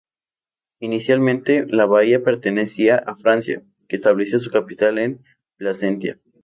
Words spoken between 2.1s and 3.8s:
pertenecía a Francia,